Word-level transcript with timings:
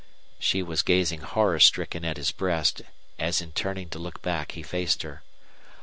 She 0.39 0.63
was 0.63 0.81
gazing 0.81 1.21
horror 1.21 1.59
stricken 1.59 2.03
at 2.03 2.17
his 2.17 2.31
breast, 2.31 2.81
as 3.19 3.39
in 3.39 3.51
turning 3.51 3.87
to 3.89 3.99
look 3.99 4.23
back 4.23 4.53
he 4.53 4.63
faced 4.63 5.03
her. 5.03 5.21